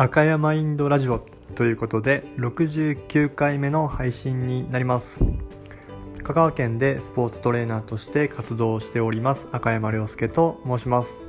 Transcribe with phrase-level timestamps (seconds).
[0.00, 1.24] 赤山インドラジオ
[1.56, 5.18] ということで69回目の配信になります。
[6.22, 11.20] 香川県でスポーツトレーナーとして活動しております赤山亮介と申します。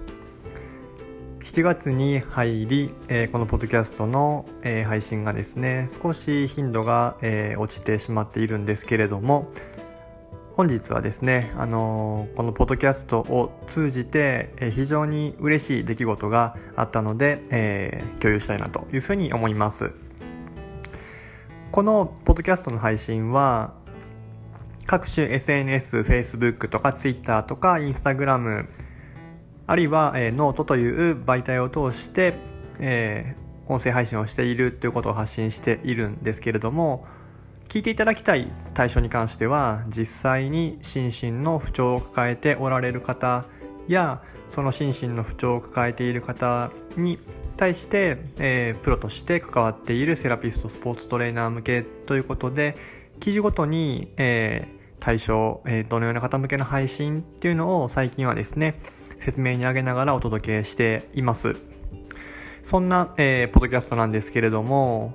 [1.40, 9.50] 7月に入り、え、このポッドキャストの、え、配信がですね少し頻度が、え、落ちてしまっているんですけれども
[10.60, 19.93] 本日はですね、あの、このポッドキャストを通じて、え、非常に嬉しい出来事があったので、えー、共有したいなというふうに思います。
[21.71, 23.74] このポッドキャストの配信は、
[24.86, 28.68] 各種 SNS、Facebook とか Twitter とか Instagram、
[29.65, 32.34] あるいは、えー、ノートという媒体を通して、
[32.81, 37.08] えー、音声配信をしているということを発信しているんですけれども、
[37.69, 43.45] 聞いていただきたい対象に関しては実際に心身の不調を抱えておられる方
[43.88, 47.20] やその心身の不調を抱えている方に
[47.58, 52.76] 対して、えー、プロとして関わっているセラピストスポーツトレーナー向けということで
[53.20, 58.80] 記事ごとに、えー、対象、えー、どのような方向けの配信っていうのを最近はですね
[59.20, 61.56] 説明に挙げながらお届けしています。
[62.64, 65.14] そんな、えー、ポッドキャストなんですけれども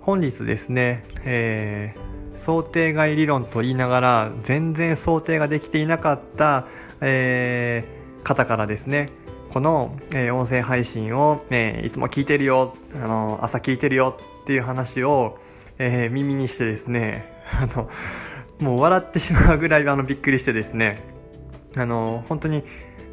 [0.00, 6.66] 本日ですね、えー、想定外理論と言いながら全然想定ができていなかった、
[7.00, 9.10] えー、方からですね
[9.50, 15.38] この、えー、音声配信を、ね、いつも聞いてるよあの朝聞いてるよっていう話を、
[15.78, 17.88] えー、耳にしてですねあの
[18.60, 21.02] もう笑ってしまうぐらいあのびっくりしてですね
[21.76, 22.64] あの本当に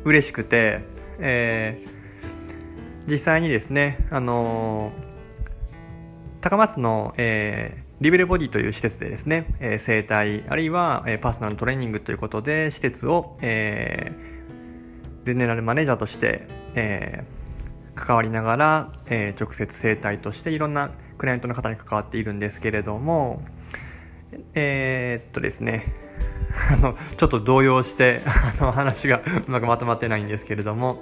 [0.04, 0.82] 嬉しくて、
[1.20, 4.92] えー、実際にですねあの
[6.46, 23.42] 高松の、えー、リベルボディという施設でですね、えー、整体、あるいは、えー、パーソナルトレーニングということで、施設を、えー、ゼネラルマネージャーとして、えー、関わりながら、えー、直接整体としていろんなクライアントの方に関わっているんですけれども、
[24.54, 25.96] えー、っとですね、
[26.78, 28.22] あの、ちょっと動揺して、
[28.62, 31.02] あの、話がうまくまとまってないんですけれども、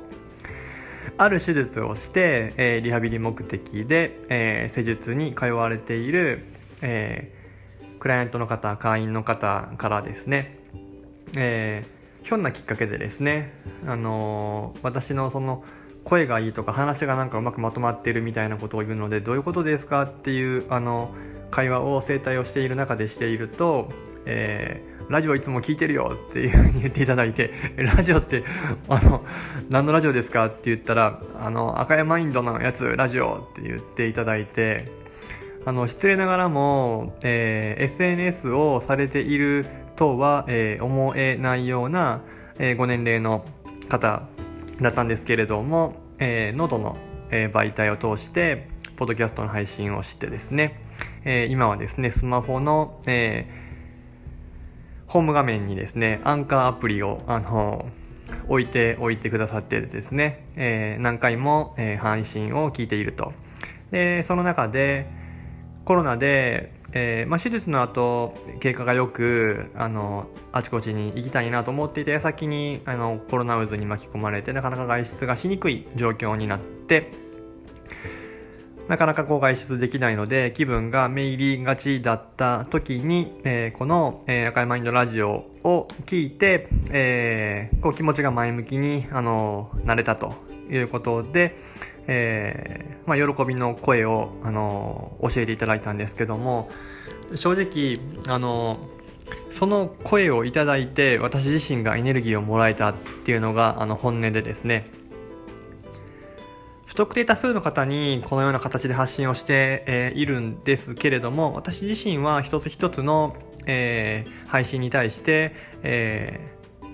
[1.18, 6.46] ある手術をして、えー、リハビリ目的で、えー、施術に通われている、
[6.82, 10.58] えー、クライアントの方会員の方からですね、
[11.38, 13.54] えー、ひょんなきっかけでですね、
[13.86, 15.64] あのー、私のその
[16.04, 21.14] 声がいいとか話がなんかうまくまとまってるみたいなことを言うのでどういうことですかっていうあの
[21.52, 23.90] 会話を整体をしている中でしていると、
[24.26, 28.44] えーラジオいつも聞いてるよっていうふうに言っていただいて、 ラジオって、
[28.88, 29.24] あの、
[29.70, 34.88] 何のラジオですかって言ったら、あの、赤山インドのやつ、ラジオって言っていただいて、
[35.66, 42.22] あの、失礼ながらも、えー、SNS をされているとは、えー、思えないような、
[42.60, 43.46] えー、ご年齢の
[43.90, 44.24] 方
[44.82, 46.98] だったんですけれども、えー、喉の、
[47.30, 50.82] えー、媒体を通して、ポッドキャストの配信をしてですね、
[51.26, 53.63] えー、今はですね、スマホの、えー、
[55.14, 57.86] ホーム画面にですね、アンカーアプリを、あの、
[58.48, 63.32] 置いておいてくださってですね、えー、何回も、えー、配信を聞いていると。
[63.92, 65.06] で、その中で、
[65.86, 77.12] コロナで、えー、まあ、手術の後、経過が良く、あの、あちこちに行きたいなと思っていた矢先に、あの、コロナ渦に巻き込まれて、なかなか外出がしにくい状況になって、
[78.88, 90.34] なかなかこう外出できないので気分がめいりがちだった時に、えー、この、えー、赤いマインドラジオを聞いて、えー、こう気持ちが前向きに、あのなれたと
[90.70, 91.56] いうことで、
[92.08, 96.70] えー、まあ、喜びの声を、あの教えていただいたんですけども
[97.36, 98.78] 正直、あの
[99.50, 104.92] その声をいただいて私自身がエネルギーをもらえたっていうのがあの本音でですね。
[106.94, 116.40] 不特定多数の方にこのような形で発信をして、え、いるんですけれども、私自身は一つ一つの、え、配信に対して、え、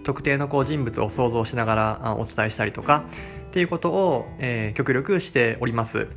[0.05, 3.03] 特定のこう人物を想像しながらお伝えしたりとか
[3.49, 6.07] っていうことを、え、極力しております。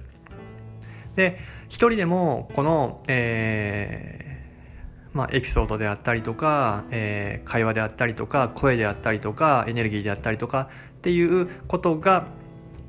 [1.17, 10.69] で、一人でもこの、えー、まあ、エピソードであったりとか、えー、会話であったりとか、声であったりとか、エネルギーであったりとか
[10.99, 12.29] っていうことが、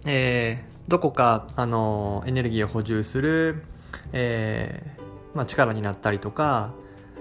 [0.05, 3.63] え、どこか、あのエネルギーを補充する、
[4.11, 6.73] えー、まあ、力になったりとか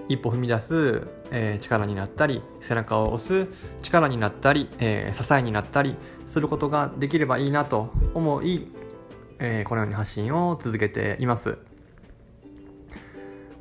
[0.09, 3.47] 一歩踏み出す、えー、力になったり背中を押す
[3.81, 5.95] 力になったり、えー、支えになったり
[6.25, 8.67] することができればいいなと思い、
[9.39, 11.57] えこのように発信を続けています。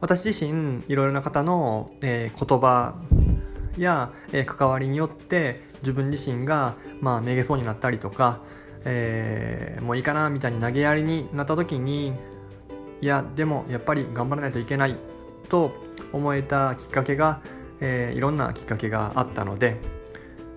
[0.01, 2.97] 私自身いろいろな方の、え言葉
[3.77, 8.41] や、え関わりによって自分自身が、まあ、めげそうになったりとか
[8.85, 12.13] えー、もういいかなみたいに投げやりになった時に
[13.01, 14.97] いやでもやっぱり頑張らないといけない
[15.49, 15.73] と
[16.13, 17.43] 思えたきっかけが、
[17.81, 19.77] えー、いろんなきっかけがあったので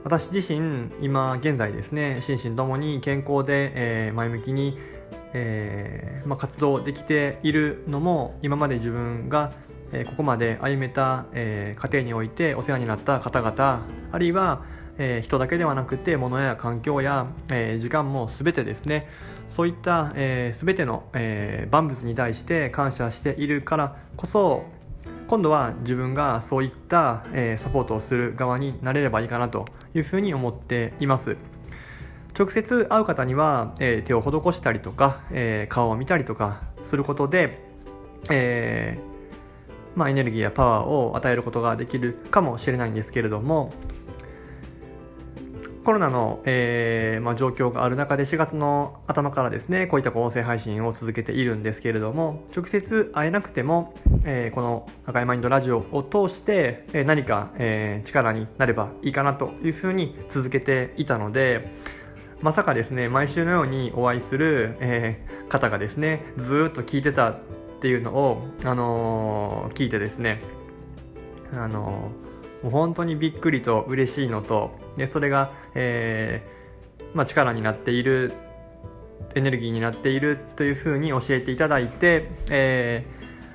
[0.04, 4.78] 私自身今現在ですね心身ともに健康で、えー、前向きに、
[5.34, 9.54] えーまあ、活動できているのも今まで自分が、
[9.92, 14.64] えー、ここまで歩めた、えー、家庭においてお世話になった方々あるいは
[14.98, 19.08] えー、人だけではなくて物や環境や、えー、時間も全てですね。
[19.48, 24.66] そういった、えー、全ての、え、万物に対して感謝しているからこそ
[25.28, 31.38] 今度は自分がそういった、え、サポートをする側になれればいいかなというふうに思っています。
[32.38, 37.60] 直接会う方には、え、手を施したりとか、え、顔を見たりとかすることで、
[38.30, 38.98] え
[39.96, 43.72] まあ、エネルギーやパワーを与えることができるかもしれないんですけれども
[45.86, 53.94] コロナの、えーまあ、状況がある中で4月の頭からですねこういった音声配信を続けているんですけれども直接会えなくても、
[54.26, 61.72] えー、この赤いマインドラジオを通して、え、何か、え、力になればいいかなというふうに続けていたので
[62.42, 67.40] まさかですね毎週のようにお会いする、え、方がですねずっと聞いてたっ
[67.80, 70.42] ていうのを、あの、聞いてですね
[71.54, 72.35] あのー
[72.66, 78.34] もう本当にびっくりと嬉しいのとでそれが、えーまあ、力になっている
[79.36, 83.06] エネルギーになっているというふうに教えていただいて、え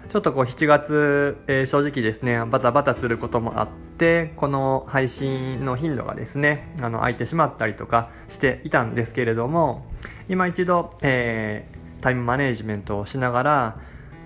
[0.07, 3.69] ー、ちょっとこう7月、えー、正直ですねバタバタすることもあっ
[3.99, 9.91] てこの配信の頻度がですねあの空いてしまったりとかしていたんですけれども
[10.29, 13.81] 今一度、えー、タイムマネジメントをしながら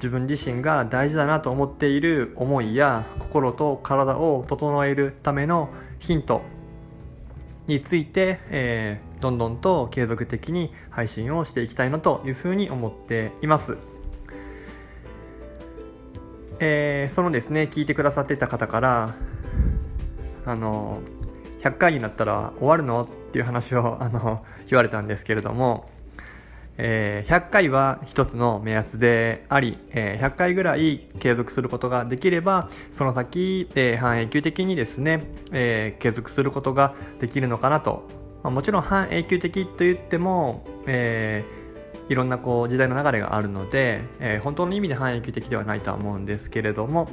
[0.04, 6.42] 自分自身が大事だなと思っている思いや心と体を整えるためのヒント
[7.66, 13.78] について、えー、どんどんと継続的に配信をしていきたいなというふうに思っています。
[16.60, 19.14] えー、そのですね聞いてくださってた方から
[20.44, 21.00] あの
[21.62, 23.04] 100回になったら終わるの？
[23.04, 25.88] っていう話をあの言われたんですけれども
[26.76, 38.04] えー、100回は一つの目安であり、えー、100回ぐらい継続することができればその先、えー、半永久的にですね、えー、継続することができるのかなと、
[38.42, 47.08] まあ、もちろん半永久的と言っても、えー、いろんなこう時代の流れがあるので、えー、本当の意味で半永久的ではないとは思うんですけれども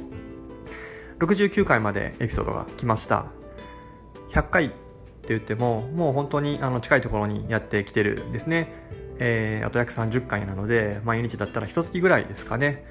[1.20, 3.26] 69回までエピソードが来ました。
[4.30, 4.68] 100回っ
[5.24, 8.72] て言ってももう本当にあの近いところにやってきてるんですね。
[9.18, 12.84] えー、あと約30回なので毎日だったら1月ぐらいですかね。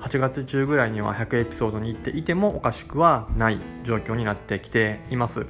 [0.00, 5.46] 8月中ぐらいには100エピソードに行っていてもおかしくはない状況になってきています。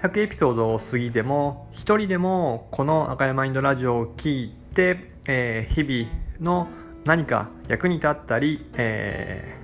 [0.00, 4.96] 100エピソードを過ぎても1人でもこの赤いマインドラジオを聞いて、
[5.28, 6.68] えー、日々の
[7.04, 9.56] 何か役に立ったり、え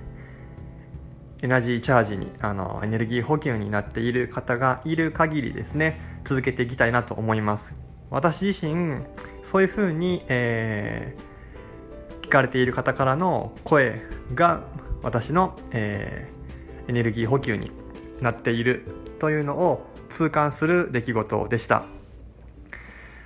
[1.39, 7.86] ー、エナジーチャージにあのエネルギー補給になっている方がいる限りですね続けていきたいなと思います。
[8.09, 9.01] 私自身
[9.43, 14.01] そういうふうに、えー、聞かれている方からの声
[14.33, 14.63] が
[15.03, 17.71] 私の、えー、エネルギー補給に
[18.21, 18.85] なっている
[19.19, 21.85] というのを痛感する出来事でした。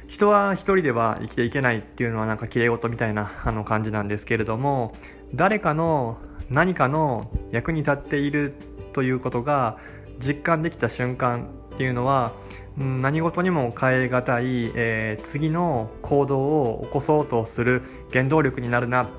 [0.07, 4.93] 人は一人では生きていけないっていうのはなんか綺麗事みたいなあの感じなんですけれども
[5.33, 6.17] 誰かの
[6.50, 8.53] 何かの役に立っている
[8.91, 9.77] ということが
[10.19, 12.33] 実感できた瞬間っていうのは
[12.77, 19.09] 何事にも変え難い、えー、次の行動を起こそうとする原動力になるな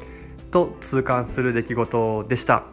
[0.50, 2.64] と痛感する出来事でした、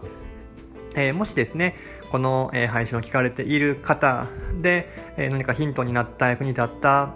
[0.95, 1.75] えー、もしですね
[2.11, 4.27] この、えー、配信を聞かれている方
[4.61, 7.13] で、えー、何かヒントになった役に立った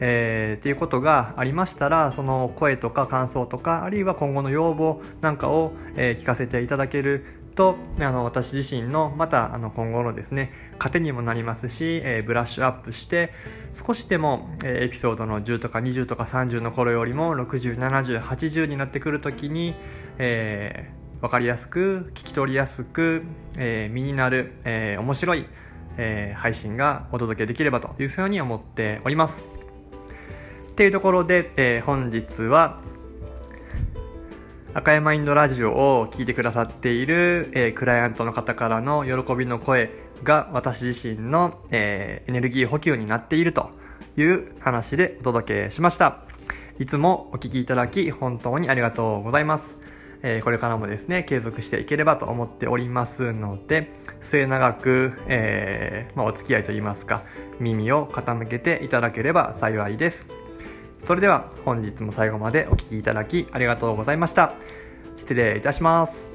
[0.00, 13.32] えー、っていうことがありましたらその声とか感想とかあるいは今後の要望なんかを、えー、聞かせていただけるとあの私自身のまたあの今後のですね糧にもなりますし、えー、ブラッシュアップして
[13.74, 19.74] 少しでも、えー、エピソードの10とか20とか30の頃よりも607080になってくる時に、
[20.18, 23.24] えー、分かりやすく聞き取りやすく、
[23.56, 25.46] えー、身になる、えー、面白い、
[25.98, 29.44] えー、配信がお届けできればというふうに思っております。
[30.70, 32.80] っていうところで、えー、本日は
[34.72, 39.90] 赤いマインドラジオを聞いてくださっている、えー、クライアントの方からの喜びの声
[40.22, 43.70] が私自身の、えー、エネルギー補給になっていると
[44.16, 46.22] いう話でお届けしました。
[46.78, 49.76] いつもお聴きいただき本当にありがとうございます。
[50.22, 57.24] えー、これからもですね、継続していければと思っておりますので、末永く、え、まあ、お付き合いといいますか、
[57.58, 60.39] 耳を傾けていただければ幸いです。
[61.04, 64.54] それでは本日も最後までお聴きいただきありがとうございました。
[65.16, 66.29] 失礼いたします。